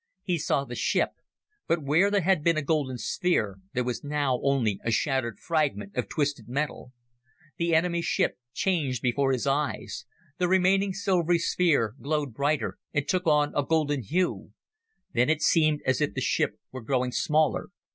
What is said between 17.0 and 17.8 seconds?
smaller.